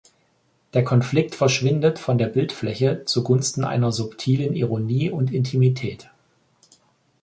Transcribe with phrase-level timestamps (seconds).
[0.73, 6.09] Der Konflikt verschwindet von der Bildfläche, zugunsten einer subtilen Ironie und Intimität.